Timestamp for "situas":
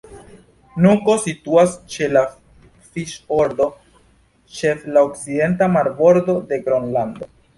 1.23-1.75